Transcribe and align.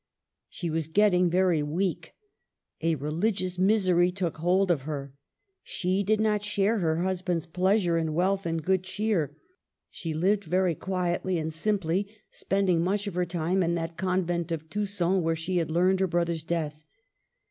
She 0.49 0.71
was 0.71 0.87
getting 0.87 1.29
very 1.29 1.61
weak; 1.61 2.15
a 2.81 2.95
religious 2.95 3.59
misery 3.59 4.09
took 4.09 4.37
hold 4.37 4.71
of 4.71 4.81
her. 4.81 5.13
She 5.61 6.01
did 6.01 6.19
not 6.19 6.43
share 6.43 6.79
her 6.79 7.03
husband's 7.03 7.45
pleasure 7.45 7.99
in 7.99 8.15
wealth 8.15 8.47
and 8.47 8.63
good 8.65 8.83
cheer. 8.83 9.37
She 9.91 10.15
lived 10.15 10.45
very 10.45 10.73
quietly 10.73 11.37
and 11.37 11.53
simply, 11.53 12.07
spending 12.31 12.83
much 12.83 13.05
of 13.05 13.13
her 13.13 13.27
time 13.27 13.61
in 13.61 13.75
that 13.75 13.95
convent 13.95 14.51
of 14.51 14.71
Tusson 14.71 15.21
where 15.21 15.35
she 15.35 15.57
had 15.57 15.69
learned 15.69 15.99
her 15.99 16.07
brother's 16.07 16.43
death. 16.43 16.83